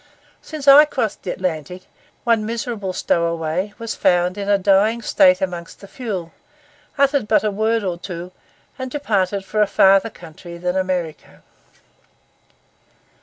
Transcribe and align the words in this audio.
Since 0.41 0.67
I 0.67 0.85
crossed 0.85 1.21
the 1.21 1.29
Atlantic, 1.31 1.83
one 2.23 2.43
miserable 2.43 2.91
stowaway 2.91 3.73
was 3.77 3.93
found 3.93 4.35
in 4.35 4.49
a 4.49 4.57
dying 4.57 5.03
state 5.03 5.41
among 5.41 5.67
the 5.77 5.87
fuel, 5.87 6.33
uttered 6.97 7.27
but 7.27 7.43
a 7.43 7.51
word 7.51 7.83
or 7.83 7.99
two, 7.99 8.31
and 8.79 8.89
departed 8.89 9.45
for 9.45 9.61
a 9.61 9.67
farther 9.67 10.09
country 10.09 10.57
than 10.57 10.75
America. 10.75 11.43